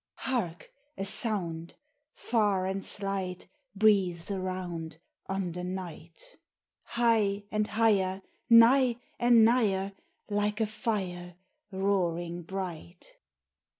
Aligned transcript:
Hark! 0.25 0.71
a 0.97 1.05
sound, 1.05 1.75
Far 2.15 2.65
and 2.65 2.83
slight, 2.83 3.47
Breathes 3.75 4.31
around 4.31 4.97
On 5.27 5.51
the 5.51 5.63
night: 5.63 6.37
High 6.81 7.43
and 7.51 7.67
higher, 7.67 8.23
Nigh 8.49 8.95
and 9.19 9.45
nigher, 9.45 9.93
Like 10.27 10.59
a 10.59 10.65
fire 10.65 11.35
Roaring 11.71 12.41
bright. 12.41 13.13